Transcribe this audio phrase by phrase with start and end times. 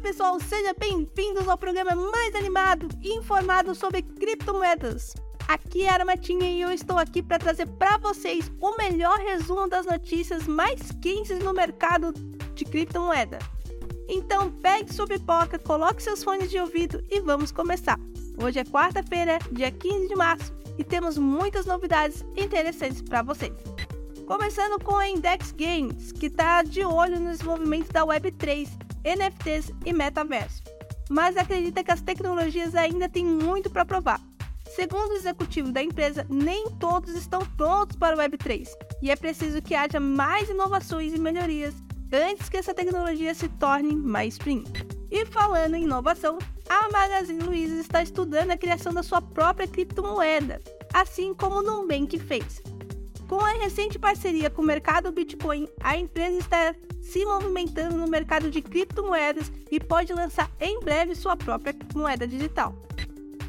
[0.00, 5.14] pessoal, sejam bem-vindos ao programa mais animado e informado sobre criptomoedas.
[5.46, 9.68] Aqui é a Armatinha e eu estou aqui para trazer para vocês o melhor resumo
[9.68, 12.14] das notícias mais quentes no mercado
[12.54, 13.38] de criptomoeda.
[14.08, 18.00] Então pegue sua pipoca, coloque seus fones de ouvido e vamos começar.
[18.42, 23.52] Hoje é quarta-feira, dia 15 de março, e temos muitas novidades interessantes para vocês.
[24.26, 29.92] Começando com a Index Games, que está de olho no desenvolvimento da Web3, NFTs e
[29.92, 30.62] metaverso,
[31.08, 34.20] mas acredita que as tecnologias ainda têm muito para provar.
[34.74, 38.68] Segundo o executivo da empresa, nem todos estão prontos para o Web3
[39.02, 41.74] e é preciso que haja mais inovações e melhorias
[42.12, 44.64] antes que essa tecnologia se torne mais mainstream.
[45.10, 50.60] E falando em inovação, a Magazine Luiza está estudando a criação da sua própria criptomoeda,
[50.94, 52.62] assim como o Nubank fez.
[53.30, 58.50] Com a recente parceria com o mercado Bitcoin, a empresa está se movimentando no mercado
[58.50, 62.74] de criptomoedas e pode lançar em breve sua própria moeda digital.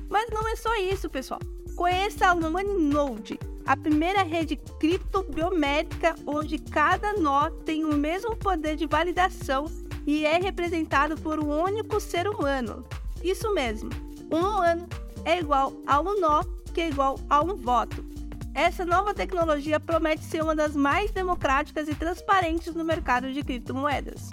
[0.08, 1.40] Mas não é só isso, pessoal.
[1.76, 8.86] Conheça a Node, a primeira rede criptobiométrica onde cada nó tem o mesmo poder de
[8.86, 9.66] validação
[10.06, 12.86] e é representado por um único ser humano.
[13.24, 13.90] Isso mesmo,
[14.32, 14.88] um humano
[15.26, 18.11] é igual a um nó que é igual a um voto.
[18.54, 24.30] Essa nova tecnologia promete ser uma das mais democráticas e transparentes no mercado de criptomoedas.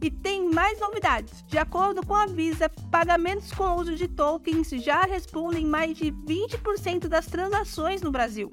[0.00, 1.44] E tem mais novidades.
[1.46, 7.06] De acordo com a Visa, pagamentos com uso de tokens já respondem mais de 20%
[7.06, 8.48] das transações no Brasil.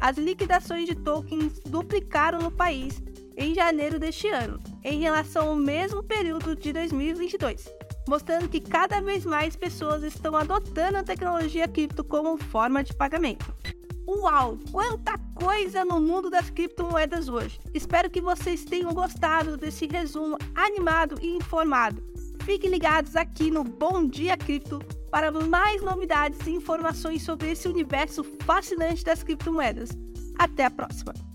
[0.00, 3.00] As liquidações de tokens duplicaram no país
[3.36, 7.72] em janeiro deste ano, em relação ao mesmo período de 2022,
[8.08, 13.54] mostrando que cada vez mais pessoas estão adotando a tecnologia cripto como forma de pagamento.
[14.06, 17.58] Uau, quanta coisa no mundo das criptomoedas hoje!
[17.72, 22.02] Espero que vocês tenham gostado desse resumo animado e informado.
[22.42, 28.24] Fiquem ligados aqui no Bom Dia Cripto para mais novidades e informações sobre esse universo
[28.44, 29.90] fascinante das criptomoedas.
[30.38, 31.29] Até a próxima!